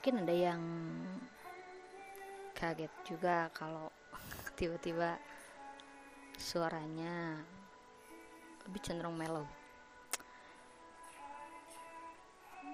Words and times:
mungkin 0.00 0.24
ada 0.24 0.32
yang 0.32 0.64
kaget 2.56 2.88
juga 3.04 3.52
kalau 3.52 3.92
tiba-tiba 4.56 5.20
suaranya 6.40 7.36
lebih 8.64 8.80
cenderung 8.80 9.12
mellow. 9.12 9.44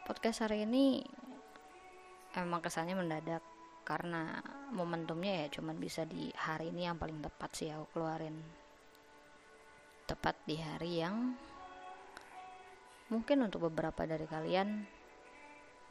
Podcast 0.07 0.47
hari 0.47 0.71
ini 0.71 1.03
emang 2.39 2.63
kesannya 2.63 2.95
mendadak 2.95 3.43
karena 3.83 4.39
momentumnya 4.71 5.51
ya 5.51 5.59
cuman 5.59 5.83
bisa 5.83 6.07
di 6.07 6.31
hari 6.31 6.71
ini 6.71 6.87
yang 6.87 6.95
paling 6.95 7.19
tepat 7.27 7.51
sih 7.59 7.75
aku 7.75 7.91
keluarin. 7.99 8.39
Tepat 10.07 10.47
di 10.47 10.63
hari 10.63 11.03
yang 11.03 11.35
mungkin 13.11 13.51
untuk 13.51 13.67
beberapa 13.67 14.07
dari 14.07 14.31
kalian 14.31 14.95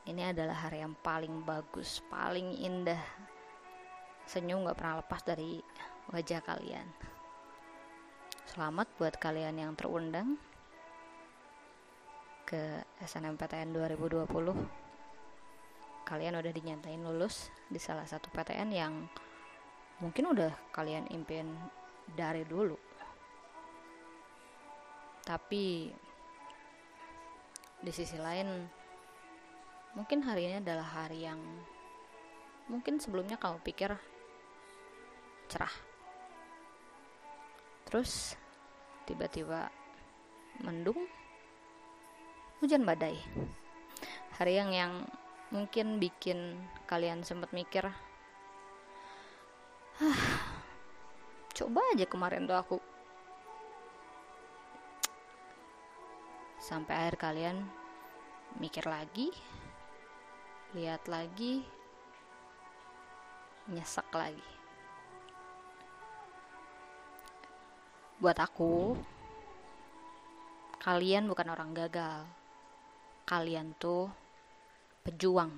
ini 0.06 0.22
adalah 0.22 0.70
hari 0.70 0.86
yang 0.86 0.94
paling 1.02 1.42
bagus 1.42 2.02
paling 2.14 2.54
indah. 2.62 3.02
Senyum 4.26 4.66
gak 4.66 4.78
pernah 4.78 5.02
lepas 5.02 5.22
dari 5.26 5.62
wajah 6.14 6.42
kalian. 6.46 6.86
Selamat 8.46 8.86
buat 9.02 9.18
kalian 9.18 9.58
yang 9.58 9.74
terundang 9.74 10.38
ke 12.46 12.86
SNMPTN 13.02 13.74
2020 13.74 14.86
kalian 16.06 16.38
udah 16.38 16.54
dinyatain 16.54 17.02
lulus 17.02 17.50
di 17.66 17.82
salah 17.82 18.06
satu 18.06 18.30
PTN 18.30 18.70
yang 18.70 18.94
mungkin 19.98 20.30
udah 20.30 20.54
kalian 20.70 21.10
impian 21.10 21.50
dari 22.14 22.46
dulu. 22.46 22.78
Tapi 25.26 25.90
di 27.82 27.90
sisi 27.90 28.22
lain 28.22 28.85
mungkin 29.96 30.28
hari 30.28 30.52
ini 30.52 30.60
adalah 30.60 30.84
hari 30.84 31.24
yang 31.24 31.40
mungkin 32.68 33.00
sebelumnya 33.00 33.40
kamu 33.40 33.64
pikir 33.64 33.96
cerah. 35.48 35.72
Terus 37.88 38.36
tiba-tiba 39.08 39.72
mendung 40.60 41.00
hujan 42.60 42.84
badai. 42.84 43.16
Hari 44.36 44.60
yang 44.60 44.76
yang 44.76 45.08
mungkin 45.48 46.04
bikin 46.04 46.60
kalian 46.92 47.24
sempat 47.24 47.56
mikir 47.56 47.88
ah, 47.88 47.96
coba 51.56 51.80
aja 51.96 52.04
kemarin 52.04 52.44
tuh 52.44 52.60
aku. 52.60 52.84
Sampai 56.60 57.00
akhir 57.00 57.16
kalian 57.16 57.64
mikir 58.60 58.84
lagi 58.90 59.30
lihat 60.76 61.08
lagi. 61.08 61.64
Nyesek 63.72 64.12
lagi. 64.12 64.44
Buat 68.20 68.38
aku 68.44 69.00
kalian 70.84 71.32
bukan 71.32 71.48
orang 71.50 71.72
gagal. 71.72 72.28
Kalian 73.26 73.74
tuh 73.80 74.12
pejuang. 75.02 75.50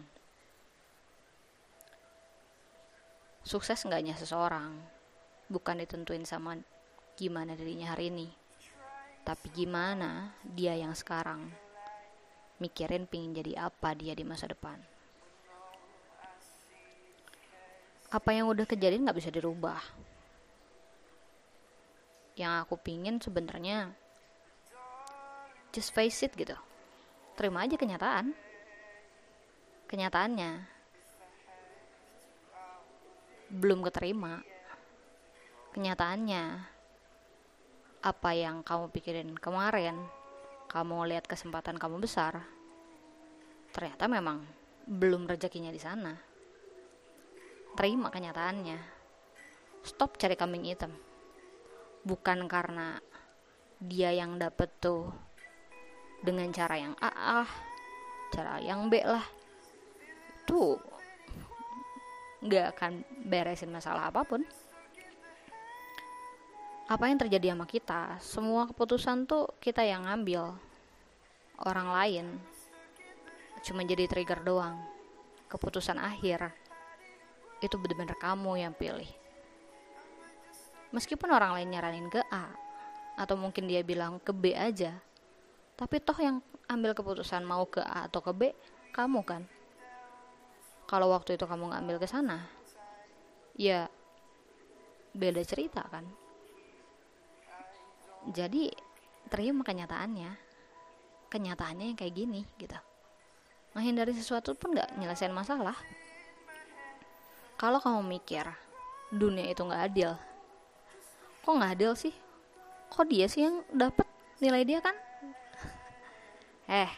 Sukses 3.43 3.81
enggaknya 3.83 4.15
seseorang. 4.15 4.77
Bukan 5.49 5.81
ditentuin 5.81 6.23
sama 6.23 6.55
gimana 7.17 7.55
dirinya 7.55 7.95
hari 7.95 8.11
ini, 8.11 8.27
tapi 9.23 9.47
gimana 9.49 10.35
dia 10.43 10.75
yang 10.75 10.91
sekarang. 10.91 11.47
Mikirin 12.59 13.07
pingin 13.07 13.31
jadi 13.31 13.71
apa 13.71 13.95
dia 13.95 14.11
di 14.11 14.27
masa 14.27 14.51
depan. 14.51 14.96
Apa 18.07 18.29
yang 18.31 18.47
udah 18.47 18.63
kejadian 18.63 19.03
nggak 19.03 19.19
bisa 19.19 19.31
dirubah. 19.33 19.79
Yang 22.37 22.53
aku 22.63 22.75
pingin 22.79 23.19
sebenarnya 23.19 23.91
just 25.75 25.91
face 25.91 26.23
it 26.23 26.31
gitu. 26.37 26.55
Terima 27.37 27.65
aja 27.65 27.77
kenyataan 27.77 28.47
kenyataannya 29.87 30.67
belum 33.47 33.79
keterima 33.87 34.43
kenyataannya 35.71 36.43
apa 38.03 38.29
yang 38.35 38.67
kamu 38.67 38.91
pikirin 38.91 39.31
kemarin 39.39 39.95
kamu 40.67 41.07
lihat 41.07 41.23
kesempatan 41.23 41.79
kamu 41.79 42.03
besar 42.03 42.43
ternyata 43.71 44.11
memang 44.11 44.43
belum 44.83 45.31
rezekinya 45.31 45.71
di 45.71 45.79
sana 45.79 46.26
terima 47.77 48.09
kenyataannya. 48.09 48.81
Stop 49.85 50.17
cari 50.17 50.33
kambing 50.33 50.65
hitam. 50.65 50.89
Bukan 52.01 52.49
karena 52.49 52.97
dia 53.77 54.09
yang 54.09 54.41
dapet 54.41 54.73
tuh 54.81 55.13
dengan 56.25 56.49
cara 56.49 56.81
yang 56.81 56.97
A, 56.97 57.13
A 57.13 57.41
cara 58.33 58.57
yang 58.57 58.89
B 58.89 58.97
lah. 59.05 59.21
Itu 60.41 60.81
nggak 62.41 62.65
akan 62.73 62.93
beresin 63.29 63.69
masalah 63.69 64.09
apa 64.09 64.25
pun. 64.25 64.41
Apa 66.89 67.11
yang 67.11 67.21
terjadi 67.21 67.53
sama 67.53 67.69
kita? 67.69 68.17
Semua 68.23 68.65
keputusan 68.65 69.29
tuh 69.29 69.53
kita 69.61 69.85
yang 69.85 70.09
ngambil. 70.09 70.57
Orang 71.61 71.93
lain 71.93 72.41
cuma 73.61 73.85
jadi 73.85 74.09
trigger 74.09 74.41
doang. 74.41 74.81
Keputusan 75.51 75.99
akhir 75.99 76.66
itu 77.61 77.75
benar-benar 77.77 78.17
kamu 78.19 78.61
yang 78.61 78.73
pilih. 78.73 79.09
Meskipun 80.93 81.29
orang 81.33 81.57
lain 81.57 81.69
nyaranin 81.73 82.07
ke 82.07 82.21
A 82.31 82.47
atau 83.17 83.35
mungkin 83.35 83.65
dia 83.65 83.81
bilang 83.81 84.21
ke 84.21 84.29
B 84.29 84.53
aja 84.53 84.93
tapi 85.77 86.01
toh 86.01 86.17
yang 86.17 86.41
ambil 86.65 86.97
keputusan 86.97 87.45
mau 87.45 87.69
ke 87.69 87.77
A 87.85 88.09
atau 88.09 88.19
ke 88.25 88.33
B 88.33 88.41
kamu 88.89 89.21
kan. 89.21 89.45
Kalau 90.89 91.13
waktu 91.13 91.37
itu 91.37 91.45
kamu 91.45 91.69
ngambil 91.69 92.01
ke 92.01 92.07
sana 92.09 92.41
ya 93.53 93.85
beda 95.13 95.45
cerita 95.45 95.85
kan. 95.85 96.05
Jadi 98.33 98.73
terima 99.29 99.61
kenyataannya. 99.61 100.49
Kenyataannya 101.27 101.93
yang 101.93 101.97
kayak 101.99 102.15
gini 102.15 102.41
gitu. 102.57 102.75
Menghindari 103.77 104.15
sesuatu 104.17 104.57
pun 104.57 104.73
gak 104.73 104.97
nyelesain 104.97 105.29
masalah 105.29 105.77
kalau 107.57 107.81
kamu 107.81 108.21
mikir 108.21 108.45
dunia 109.11 109.51
itu 109.51 109.65
gak 109.65 109.91
adil 109.91 110.13
kok 111.43 111.53
gak 111.57 111.73
adil 111.75 111.91
sih 111.97 112.15
kok 112.93 113.05
dia 113.09 113.25
sih 113.27 113.43
yang 113.43 113.65
dapat 113.73 114.07
nilai 114.39 114.63
dia 114.63 114.79
kan 114.79 114.95
eh 116.85 116.91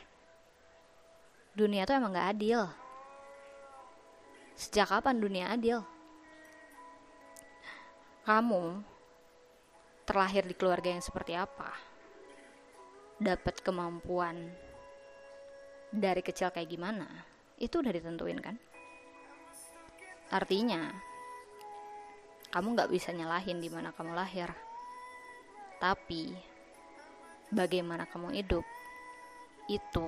dunia 1.56 1.88
tuh 1.88 1.98
emang 1.98 2.14
gak 2.14 2.36
adil 2.38 2.68
Sejak 4.60 4.92
kapan 4.92 5.24
dunia 5.24 5.56
adil? 5.56 5.80
Kamu 8.28 8.84
terlahir 10.04 10.44
di 10.44 10.52
keluarga 10.52 10.92
yang 10.92 11.00
seperti 11.00 11.32
apa? 11.32 11.72
Dapat 13.24 13.64
kemampuan 13.64 14.52
dari 15.96 16.20
kecil 16.20 16.52
kayak 16.52 16.76
gimana? 16.76 17.08
Itu 17.56 17.80
udah 17.80 17.96
ditentuin 17.96 18.44
kan? 18.44 18.60
Artinya, 20.30 20.94
kamu 22.54 22.78
gak 22.78 22.94
bisa 22.94 23.10
nyalahin 23.10 23.58
di 23.58 23.70
mana 23.74 23.90
kamu 23.90 24.14
lahir. 24.14 24.54
Tapi, 25.82 26.30
bagaimana 27.50 28.06
kamu 28.06 28.38
hidup, 28.38 28.62
itu 29.66 30.06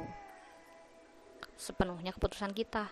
sepenuhnya 1.57 2.13
keputusan 2.13 2.53
kita. 2.53 2.89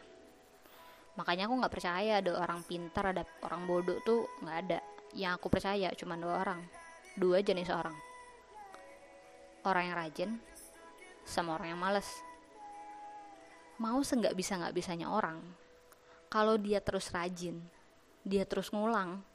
Makanya 1.17 1.49
aku 1.49 1.53
nggak 1.59 1.73
percaya 1.73 2.21
ada 2.21 2.31
orang 2.37 2.61
pintar 2.63 3.11
ada 3.11 3.25
orang 3.43 3.65
bodoh 3.65 3.97
tuh 4.05 4.29
nggak 4.45 4.57
ada. 4.65 4.79
Yang 5.17 5.31
aku 5.41 5.47
percaya 5.51 5.89
cuma 5.97 6.15
dua 6.15 6.45
orang. 6.45 6.61
Dua 7.17 7.41
jenis 7.41 7.73
orang. 7.73 7.97
Orang 9.65 9.83
yang 9.89 9.97
rajin 9.97 10.31
sama 11.25 11.57
orang 11.57 11.75
yang 11.75 11.81
males. 11.81 12.07
Mau 13.81 13.99
seenggak 14.05 14.37
bisa 14.37 14.55
nggak 14.55 14.73
bisanya 14.77 15.11
orang 15.11 15.41
kalau 16.29 16.55
dia 16.55 16.79
terus 16.79 17.09
rajin 17.09 17.57
dia 18.23 18.45
terus 18.45 18.69
ngulang 18.69 19.25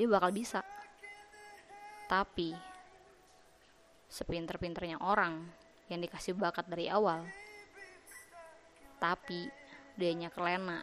dia 0.00 0.08
bakal 0.08 0.32
bisa. 0.32 0.64
Tapi 2.08 2.56
sepinter-pinternya 4.08 4.96
orang 5.04 5.44
yang 5.92 6.00
dikasih 6.00 6.32
bakat 6.32 6.64
dari 6.72 6.88
awal 6.88 7.22
tapi 8.96 9.48
dianya 9.96 10.32
kelena 10.32 10.80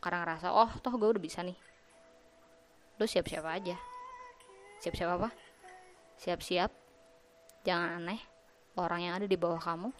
karena 0.00 0.24
ngerasa 0.24 0.52
oh 0.52 0.72
toh 0.80 0.96
gue 0.96 1.12
udah 1.12 1.20
bisa 1.20 1.44
nih. 1.44 1.56
Lu 2.96 3.04
siap-siap 3.04 3.44
aja. 3.44 3.76
Siap-siap 4.80 5.10
apa? 5.20 5.28
Siap-siap 6.18 6.72
jangan 7.68 8.00
aneh 8.00 8.20
orang 8.80 9.04
yang 9.04 9.14
ada 9.20 9.28
di 9.28 9.36
bawah 9.36 9.60
kamu 9.60 9.92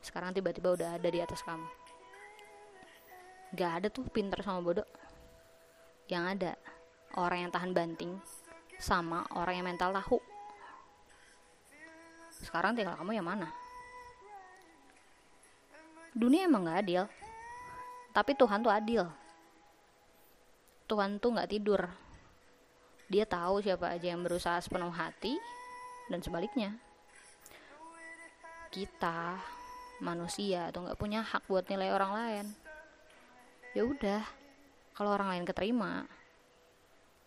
sekarang 0.00 0.32
tiba-tiba 0.32 0.72
udah 0.72 0.96
ada 0.96 1.08
di 1.12 1.20
atas 1.20 1.44
kamu 1.44 1.79
Gak 3.50 3.82
ada 3.82 3.88
tuh 3.90 4.06
pinter 4.06 4.38
sama 4.46 4.62
bodoh. 4.62 4.86
Yang 6.06 6.24
ada 6.38 6.52
orang 7.18 7.46
yang 7.46 7.50
tahan 7.50 7.74
banting 7.74 8.14
sama 8.78 9.26
orang 9.34 9.58
yang 9.58 9.66
mental 9.66 9.90
tahu. 9.90 10.22
Sekarang 12.30 12.78
tinggal 12.78 12.94
kamu 12.94 13.18
yang 13.18 13.26
mana? 13.26 13.50
Dunia 16.14 16.46
emang 16.46 16.70
gak 16.70 16.86
adil. 16.86 17.02
Tapi 18.14 18.32
Tuhan 18.38 18.62
tuh 18.62 18.70
adil. 18.70 19.02
Tuhan 20.86 21.18
tuh 21.18 21.34
gak 21.34 21.50
tidur. 21.50 21.90
Dia 23.10 23.26
tahu 23.26 23.58
siapa 23.58 23.90
aja 23.90 24.14
yang 24.14 24.22
berusaha 24.22 24.62
sepenuh 24.62 24.94
hati 24.94 25.34
dan 26.06 26.22
sebaliknya. 26.22 26.78
Kita 28.70 29.34
manusia 29.98 30.70
tuh 30.70 30.86
nggak 30.86 30.96
punya 30.96 31.20
hak 31.20 31.44
buat 31.44 31.66
nilai 31.68 31.92
orang 31.92 32.12
lain 32.16 32.46
ya 33.70 33.86
udah 33.86 34.22
kalau 34.94 35.14
orang 35.14 35.32
lain 35.36 35.44
keterima 35.46 36.04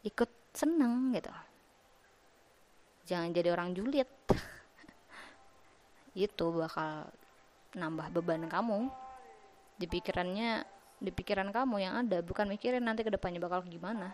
ikut 0.03 0.29
seneng 0.51 1.15
gitu. 1.15 1.31
Jangan 3.07 3.31
jadi 3.31 3.49
orang 3.55 3.71
julid. 3.75 4.07
Itu 6.13 6.51
bakal 6.53 7.07
nambah 7.73 8.11
beban 8.13 8.45
kamu. 8.47 8.91
Di 9.79 9.87
pikirannya 9.89 10.63
di 11.03 11.11
pikiran 11.11 11.51
kamu 11.51 11.75
yang 11.83 11.93
ada 12.05 12.23
bukan 12.23 12.47
mikirin 12.47 12.83
nanti 12.83 13.03
ke 13.03 13.11
depannya 13.11 13.41
bakal 13.41 13.63
gimana. 13.65 14.13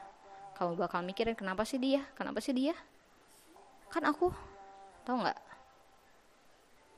Kamu 0.58 0.80
bakal 0.80 1.06
mikirin 1.06 1.38
kenapa 1.38 1.66
sih 1.66 1.78
dia? 1.78 2.06
Kenapa 2.18 2.42
sih 2.42 2.54
dia? 2.56 2.74
Kan 3.90 4.06
aku 4.06 4.32
tau 5.06 5.20
nggak? 5.20 5.40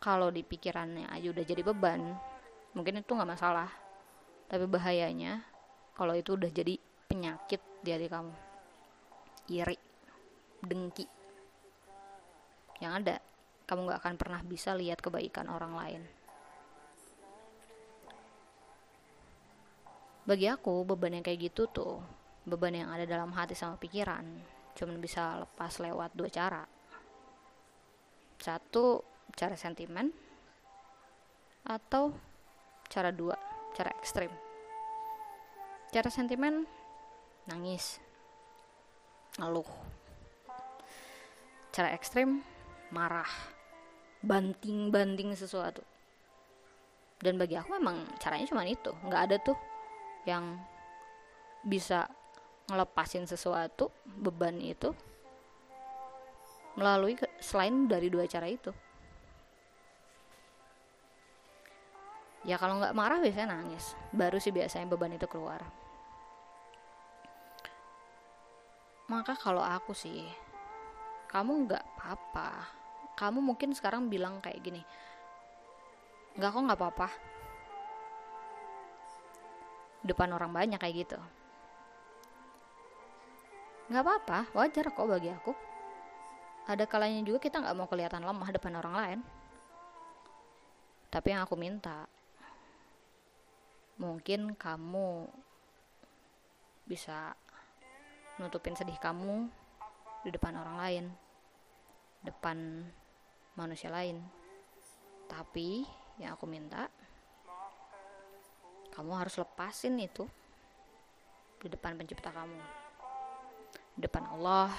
Kalau 0.02 0.30
di 0.30 0.44
pikirannya 0.44 1.08
aja 1.12 1.28
udah 1.32 1.44
jadi 1.46 1.62
beban 1.64 2.02
mungkin 2.72 3.04
itu 3.04 3.12
nggak 3.12 3.32
masalah 3.36 3.81
tapi 4.52 4.68
bahayanya 4.68 5.48
kalau 5.96 6.12
itu 6.12 6.36
udah 6.36 6.52
jadi 6.52 6.76
penyakit 7.08 7.64
di 7.80 7.90
hati 7.96 8.12
kamu. 8.12 8.36
Iri 9.48 9.80
dengki. 10.60 11.08
Yang 12.84 12.94
ada 13.00 13.16
kamu 13.64 13.96
gak 13.96 14.02
akan 14.04 14.16
pernah 14.20 14.42
bisa 14.44 14.76
lihat 14.76 15.00
kebaikan 15.00 15.48
orang 15.48 15.72
lain. 15.72 16.04
Bagi 20.28 20.52
aku 20.52 20.84
beban 20.84 21.16
yang 21.16 21.24
kayak 21.24 21.48
gitu 21.48 21.72
tuh 21.72 22.04
beban 22.44 22.76
yang 22.76 22.92
ada 22.92 23.08
dalam 23.08 23.32
hati 23.32 23.56
sama 23.56 23.80
pikiran 23.80 24.26
cuman 24.76 24.98
bisa 25.00 25.48
lepas 25.48 25.80
lewat 25.80 26.12
dua 26.12 26.28
cara. 26.28 26.64
Satu 28.36 29.00
cara 29.32 29.56
sentimen 29.56 30.12
atau 31.64 32.12
cara 32.92 33.16
dua 33.16 33.51
cara 33.76 33.92
ekstrim. 34.00 34.32
Cara 35.92 36.10
sentimen 36.12 36.64
nangis. 37.48 38.00
Ngeluh. 39.40 39.68
Cara 41.72 41.92
ekstrim 41.96 42.44
marah. 42.92 43.30
Banting-banting 44.22 45.34
sesuatu. 45.34 45.82
Dan 47.22 47.38
bagi 47.38 47.58
aku 47.58 47.78
memang 47.78 48.06
caranya 48.22 48.46
cuma 48.50 48.66
itu. 48.66 48.94
Nggak 49.06 49.22
ada 49.30 49.36
tuh 49.42 49.58
yang 50.30 50.62
bisa 51.66 52.10
ngelepasin 52.70 53.26
sesuatu 53.26 53.90
beban 54.06 54.58
itu 54.62 54.94
melalui 56.80 57.20
selain 57.44 57.86
dari 57.86 58.08
dua 58.08 58.26
cara 58.26 58.48
itu 58.48 58.72
ya 62.42 62.58
kalau 62.58 62.82
nggak 62.82 62.96
marah 62.98 63.20
biasanya 63.22 63.58
nangis. 63.58 63.94
Baru 64.14 64.38
sih 64.42 64.54
biasanya 64.54 64.90
beban 64.90 65.14
itu 65.14 65.28
keluar. 65.30 65.62
Maka 69.12 69.36
kalau 69.36 69.62
aku 69.62 69.92
sih 69.92 70.26
kamu 71.30 71.68
nggak 71.68 71.84
apa-apa. 71.96 72.50
Kamu 73.20 73.44
mungkin 73.44 73.76
sekarang 73.76 74.10
bilang 74.10 74.42
kayak 74.42 74.62
gini 74.64 74.82
nggak 76.32 76.52
kok 76.52 76.64
nggak 76.64 76.80
apa-apa. 76.80 77.08
Depan 80.02 80.30
orang 80.34 80.52
banyak 80.56 80.80
kayak 80.80 80.96
gitu. 81.06 81.20
Nggak 83.92 84.04
apa-apa 84.08 84.40
wajar 84.56 84.86
kok 84.88 85.08
bagi 85.12 85.30
aku. 85.30 85.52
Ada 86.72 86.88
kalanya 86.88 87.20
juga 87.28 87.44
kita 87.44 87.60
nggak 87.60 87.76
mau 87.76 87.88
kelihatan 87.92 88.24
lemah 88.24 88.50
depan 88.56 88.74
orang 88.80 88.96
lain. 88.96 89.20
Tapi 91.12 91.28
yang 91.36 91.44
aku 91.44 91.60
minta 91.60 92.08
mungkin 94.02 94.58
kamu 94.58 95.30
bisa 96.90 97.38
nutupin 98.42 98.74
sedih 98.74 98.98
kamu 98.98 99.46
di 100.26 100.34
depan 100.34 100.58
orang 100.58 100.76
lain, 100.82 101.06
depan 102.26 102.58
manusia 103.54 103.94
lain. 103.94 104.18
Tapi 105.30 105.86
yang 106.18 106.34
aku 106.34 106.50
minta, 106.50 106.90
kamu 108.90 109.12
harus 109.22 109.38
lepasin 109.38 110.02
itu 110.02 110.26
di 111.62 111.70
depan 111.70 111.94
pencipta 111.94 112.34
kamu, 112.34 112.58
di 113.94 114.02
depan 114.02 114.26
Allah, 114.34 114.74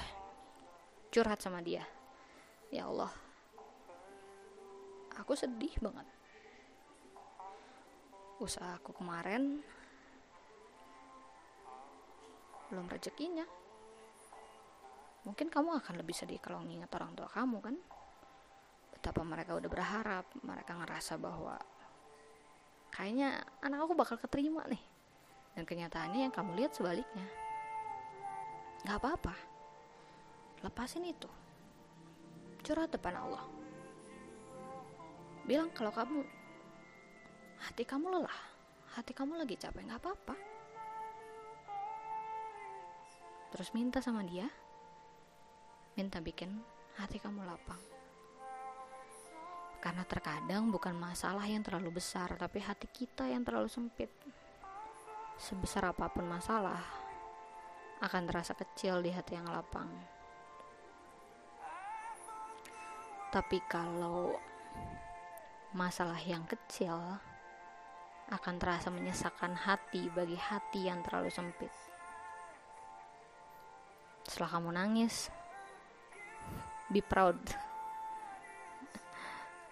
curhat 1.15 1.39
sama 1.39 1.63
Dia. 1.63 1.87
Ya 2.75 2.91
Allah, 2.91 3.15
aku 5.15 5.39
sedih 5.39 5.79
banget 5.79 6.22
usahaku 8.43 8.91
kemarin 8.91 9.63
belum 12.75 12.91
rezekinya. 12.91 13.47
Mungkin 15.23 15.47
kamu 15.47 15.79
akan 15.79 15.95
lebih 16.03 16.19
sedih 16.19 16.43
kalau 16.43 16.67
nginget 16.67 16.91
orang 16.99 17.15
tua 17.15 17.31
kamu 17.31 17.63
kan? 17.63 17.77
Betapa 18.91 19.23
mereka 19.23 19.55
udah 19.55 19.71
berharap 19.71 20.27
mereka 20.43 20.75
ngerasa 20.75 21.15
bahwa 21.15 21.55
kayaknya 22.91 23.39
anak 23.63 23.87
aku 23.87 23.95
bakal 23.95 24.19
keterima 24.19 24.67
nih. 24.67 24.83
Dan 25.55 25.63
kenyataannya 25.69 26.27
yang 26.27 26.35
kamu 26.35 26.59
lihat 26.59 26.75
sebaliknya. 26.75 27.29
Nggak 28.83 28.99
apa-apa. 28.99 29.35
Lepasin 30.67 31.07
itu. 31.07 31.31
Curhat 32.67 32.91
depan 32.91 33.15
Allah. 33.15 33.45
Bilang 35.47 35.71
kalau 35.71 35.93
kamu 35.95 36.42
hati 37.63 37.87
kamu 37.87 38.11
lelah, 38.11 38.41
hati 38.99 39.15
kamu 39.15 39.39
lagi 39.39 39.55
capek, 39.55 39.87
nggak 39.87 40.03
apa-apa. 40.03 40.35
Terus 43.55 43.71
minta 43.77 44.03
sama 44.03 44.27
dia, 44.27 44.51
minta 45.95 46.19
bikin 46.19 46.59
hati 46.99 47.23
kamu 47.23 47.47
lapang. 47.47 47.79
Karena 49.83 50.03
terkadang 50.07 50.71
bukan 50.71 50.95
masalah 50.95 51.47
yang 51.47 51.63
terlalu 51.63 52.03
besar, 52.03 52.35
tapi 52.39 52.63
hati 52.63 52.87
kita 52.91 53.27
yang 53.27 53.43
terlalu 53.47 53.71
sempit. 53.71 54.11
Sebesar 55.39 55.91
apa 55.91 56.07
pun 56.11 56.27
masalah, 56.27 56.83
akan 58.03 58.23
terasa 58.27 58.55
kecil 58.59 59.03
di 59.03 59.11
hati 59.15 59.39
yang 59.39 59.47
lapang. 59.47 59.91
Tapi 63.31 63.59
kalau 63.71 64.35
masalah 65.73 66.21
yang 66.21 66.45
kecil 66.45 66.95
akan 68.31 68.55
terasa 68.61 68.93
menyesakkan 68.93 69.57
hati 69.57 70.07
bagi 70.13 70.39
hati 70.39 70.87
yang 70.87 71.03
terlalu 71.03 71.33
sempit. 71.33 71.73
Setelah 74.23 74.61
kamu 74.61 74.71
nangis, 74.77 75.33
be 76.93 77.03
proud. 77.03 77.39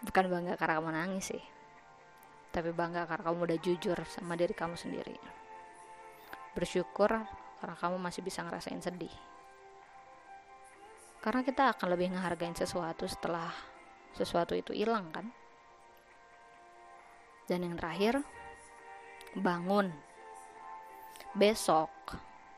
Bukan 0.00 0.26
bangga 0.32 0.56
karena 0.56 0.80
kamu 0.80 0.90
nangis 0.96 1.30
sih, 1.30 1.44
tapi 2.50 2.72
bangga 2.72 3.04
karena 3.04 3.30
kamu 3.30 3.38
udah 3.46 3.58
jujur 3.60 3.98
sama 4.08 4.34
diri 4.34 4.56
kamu 4.56 4.74
sendiri. 4.74 5.14
Bersyukur 6.56 7.12
karena 7.60 7.76
kamu 7.76 8.00
masih 8.00 8.24
bisa 8.24 8.40
ngerasain 8.40 8.80
sedih. 8.80 9.12
Karena 11.20 11.44
kita 11.44 11.76
akan 11.76 11.92
lebih 11.92 12.16
ngehargain 12.16 12.56
sesuatu 12.56 13.04
setelah 13.04 13.52
sesuatu 14.16 14.56
itu 14.56 14.72
hilang 14.72 15.12
kan? 15.12 15.28
Dan 17.44 17.66
yang 17.68 17.76
terakhir, 17.76 18.24
bangun. 19.38 19.94
Besok. 21.38 21.90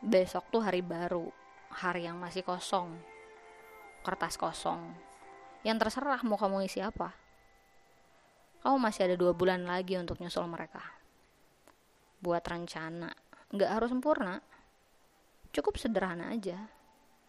Besok 0.01 0.49
tuh 0.49 0.65
hari 0.65 0.81
baru. 0.81 1.29
Hari 1.73 2.09
yang 2.09 2.17
masih 2.17 2.41
kosong. 2.41 2.97
Kertas 4.01 4.41
kosong. 4.41 4.81
Yang 5.63 5.89
terserah 5.89 6.21
mau 6.25 6.41
kamu 6.41 6.65
isi 6.65 6.81
apa. 6.81 7.13
Kamu 8.65 8.79
masih 8.81 9.11
ada 9.11 9.17
dua 9.19 9.37
bulan 9.37 9.69
lagi 9.69 10.01
untuk 10.01 10.17
nyusul 10.19 10.49
mereka. 10.49 10.81
Buat 12.25 12.47
rencana. 12.49 13.13
Nggak 13.53 13.71
harus 13.71 13.91
sempurna. 13.93 14.41
Cukup 15.53 15.77
sederhana 15.77 16.33
aja. 16.33 16.57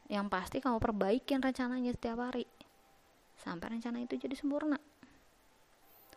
Yang 0.08 0.26
pasti 0.32 0.58
kamu 0.64 0.80
perbaikin 0.80 1.44
rencananya 1.44 1.92
setiap 1.92 2.24
hari. 2.24 2.48
Sampai 3.36 3.76
rencana 3.76 4.00
itu 4.00 4.16
jadi 4.16 4.38
sempurna. 4.40 4.80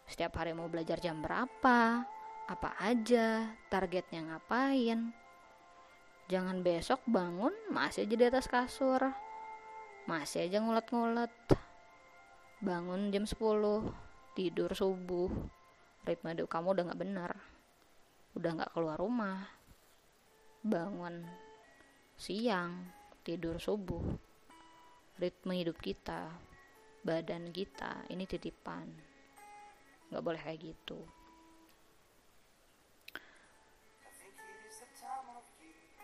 Setiap 0.06 0.38
hari 0.38 0.54
mau 0.54 0.70
belajar 0.70 1.02
jam 1.02 1.18
berapa 1.18 2.06
apa 2.46 2.78
aja 2.78 3.50
targetnya 3.66 4.22
ngapain. 4.22 5.10
Jangan 6.30 6.62
besok 6.62 7.02
bangun 7.06 7.54
masih 7.74 8.06
aja 8.06 8.14
di 8.14 8.24
atas 8.26 8.46
kasur. 8.46 9.02
Masih 10.06 10.46
aja 10.46 10.62
ngulet-ngulet. 10.62 11.34
Bangun 12.62 13.10
jam 13.10 13.26
10 13.26 13.34
tidur 14.38 14.70
subuh. 14.74 15.30
Ritme 16.06 16.38
hidup 16.38 16.46
kamu 16.46 16.78
udah 16.78 16.84
gak 16.94 17.02
benar 17.02 17.32
udah 18.38 18.50
gak 18.62 18.72
keluar 18.76 19.00
rumah. 19.00 19.42
Bangun 20.62 21.26
siang 22.14 22.94
tidur 23.26 23.58
subuh. 23.58 24.06
Ritme 25.18 25.58
hidup 25.58 25.82
kita 25.82 26.30
badan 27.02 27.50
kita 27.50 28.06
ini 28.12 28.22
titipan. 28.22 28.86
Nggak 30.12 30.22
boleh 30.22 30.38
kayak 30.38 30.62
gitu 30.62 31.25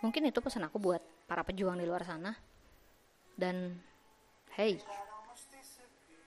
mungkin 0.02 0.26
itu 0.26 0.42
pesan 0.42 0.66
aku 0.66 0.82
buat 0.82 1.00
para 1.30 1.46
pejuang 1.46 1.78
di 1.78 1.86
luar 1.86 2.02
sana. 2.02 2.34
Dan 3.32 3.80
hey 4.58 4.76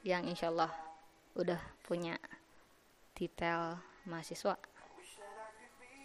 yang 0.01 0.25
insya 0.25 0.49
Allah 0.49 0.71
udah 1.37 1.59
punya 1.85 2.17
detail 3.13 3.77
mahasiswa. 4.07 4.57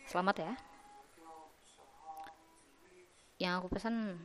Selamat 0.04 0.36
ya. 0.42 0.52
Yang 3.40 3.52
aku 3.56 3.68
pesan 3.72 4.20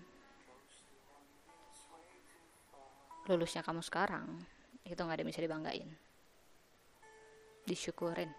lulusnya 3.25 3.63
kamu 3.63 3.81
sekarang 3.81 4.27
itu 4.85 4.99
nggak 4.99 5.15
ada 5.15 5.21
yang 5.23 5.31
bisa 5.31 5.45
dibanggain. 5.45 5.89
Disyukurin. 7.65 8.29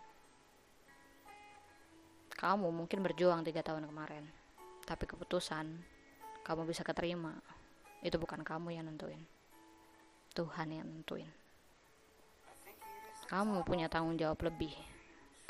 Kamu 2.37 2.69
mungkin 2.69 3.01
berjuang 3.01 3.41
tiga 3.49 3.65
tahun 3.65 3.89
kemarin 3.89 4.36
tapi 4.87 5.05
keputusan 5.05 5.67
kamu 6.47 6.63
bisa 6.63 6.87
keterima 6.87 7.35
itu 8.07 8.15
bukan 8.23 8.47
kamu 8.47 8.79
yang 8.79 8.87
nentuin. 8.87 9.19
Tuhan 10.31 10.71
yang 10.71 10.87
nentuin. 10.87 11.27
Kamu 13.27 13.67
punya 13.67 13.91
tanggung 13.91 14.15
jawab 14.15 14.39
lebih 14.47 14.71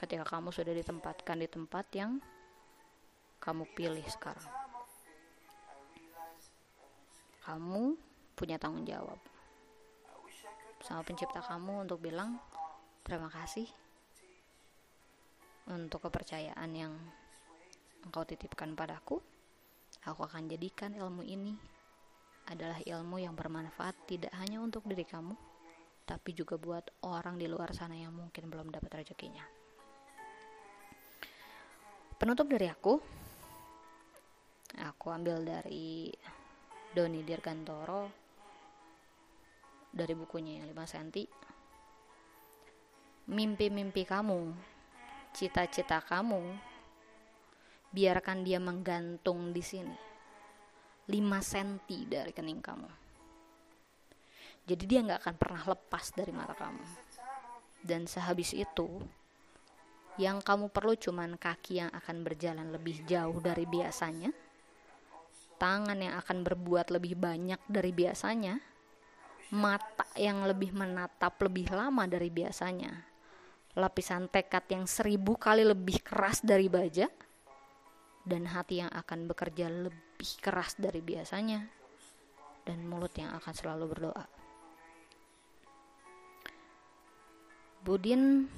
ketika 0.00 0.24
kamu 0.24 0.48
sudah 0.48 0.72
ditempatkan 0.72 1.36
di 1.36 1.48
tempat 1.52 1.84
yang 1.92 2.16
kamu 3.36 3.68
pilih 3.76 4.06
sekarang. 4.08 4.48
Kamu 7.44 8.00
punya 8.32 8.56
tanggung 8.56 8.88
jawab. 8.88 9.20
Sama 10.80 11.04
pencipta 11.04 11.44
kamu 11.44 11.84
untuk 11.84 12.00
bilang 12.00 12.40
terima 13.04 13.28
kasih 13.28 13.68
untuk 15.68 16.08
kepercayaan 16.08 16.70
yang 16.72 16.94
engkau 18.06 18.22
titipkan 18.22 18.78
padaku 18.78 19.18
aku 20.06 20.20
akan 20.22 20.46
jadikan 20.46 20.94
ilmu 20.94 21.26
ini 21.26 21.58
adalah 22.46 22.78
ilmu 22.78 23.18
yang 23.18 23.34
bermanfaat 23.34 24.06
tidak 24.06 24.30
hanya 24.38 24.62
untuk 24.62 24.86
diri 24.86 25.02
kamu 25.02 25.34
tapi 26.06 26.30
juga 26.38 26.54
buat 26.54 26.86
orang 27.02 27.34
di 27.34 27.50
luar 27.50 27.74
sana 27.74 27.98
yang 27.98 28.14
mungkin 28.14 28.46
belum 28.46 28.70
dapat 28.70 29.02
rezekinya. 29.02 29.42
Penutup 32.14 32.46
dari 32.46 32.70
aku 32.70 32.94
aku 34.78 35.06
ambil 35.10 35.42
dari 35.42 36.14
Doni 36.94 37.26
Dirgantoro 37.26 38.08
dari 39.90 40.14
bukunya 40.14 40.62
yang 40.62 40.70
5 40.70 40.92
cm 40.94 41.10
mimpi-mimpi 43.26 44.06
kamu 44.06 44.54
cita-cita 45.34 45.98
kamu 46.00 46.40
biarkan 47.96 48.44
dia 48.44 48.60
menggantung 48.60 49.56
di 49.56 49.64
sini. 49.64 49.96
5 51.08 51.16
cm 51.40 51.88
dari 52.12 52.32
kening 52.36 52.60
kamu. 52.60 52.90
Jadi 54.68 54.84
dia 54.84 55.00
nggak 55.00 55.24
akan 55.24 55.34
pernah 55.40 55.62
lepas 55.64 56.12
dari 56.12 56.32
mata 56.36 56.52
kamu. 56.52 56.84
Dan 57.80 58.04
sehabis 58.04 58.52
itu 58.52 59.00
yang 60.20 60.44
kamu 60.44 60.68
perlu 60.68 60.92
cuman 60.92 61.40
kaki 61.40 61.80
yang 61.80 61.90
akan 61.96 62.20
berjalan 62.20 62.68
lebih 62.68 63.00
jauh 63.08 63.40
dari 63.40 63.64
biasanya 63.64 64.32
tangan 65.56 65.96
yang 65.96 66.14
akan 66.20 66.44
berbuat 66.44 66.92
lebih 66.92 67.16
banyak 67.16 67.60
dari 67.66 67.90
biasanya, 67.90 68.60
mata 69.52 70.06
yang 70.14 70.44
lebih 70.44 70.72
menatap 70.76 71.40
lebih 71.40 71.72
lama 71.72 72.04
dari 72.04 72.28
biasanya, 72.28 72.92
lapisan 73.76 74.28
tekad 74.28 74.64
yang 74.68 74.84
seribu 74.84 75.36
kali 75.36 75.64
lebih 75.64 76.04
keras 76.04 76.44
dari 76.44 76.68
baja, 76.68 77.08
dan 78.26 78.50
hati 78.50 78.82
yang 78.82 78.90
akan 78.90 79.30
bekerja 79.30 79.70
lebih 79.70 80.30
keras 80.42 80.74
dari 80.74 80.98
biasanya, 80.98 81.62
dan 82.66 82.82
mulut 82.82 83.14
yang 83.14 83.30
akan 83.38 83.52
selalu 83.54 83.94
berdoa. 83.94 84.26
Budin 87.86 88.50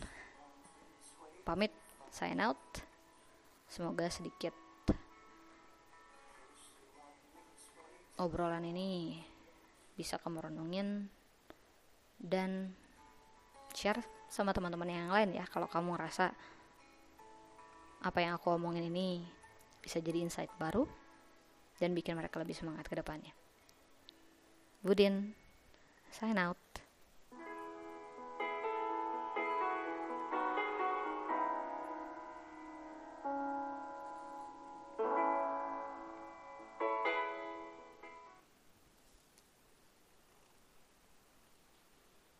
pamit 1.44 1.76
sign 2.08 2.40
out. 2.40 2.56
Semoga 3.68 4.08
sedikit 4.08 4.56
obrolan 8.18 8.66
ini 8.66 9.20
bisa 9.94 10.18
kamu 10.18 10.50
renungin 10.50 11.06
dan 12.18 12.74
share 13.72 14.02
sama 14.26 14.50
teman-teman 14.50 14.90
yang 14.90 15.10
lain 15.14 15.38
ya 15.38 15.46
kalau 15.46 15.70
kamu 15.70 15.94
ngerasa 15.94 16.34
apa 18.02 18.18
yang 18.18 18.34
aku 18.38 18.54
omongin 18.54 18.90
ini 18.90 19.22
bisa 19.82 20.02
jadi 20.02 20.22
insight 20.22 20.50
baru 20.58 20.86
dan 21.78 21.94
bikin 21.94 22.18
mereka 22.18 22.42
lebih 22.42 22.54
semangat 22.58 22.90
ke 22.90 22.98
depannya. 22.98 23.32
Budin, 24.82 25.34
sign 26.10 26.38
out. 26.38 26.58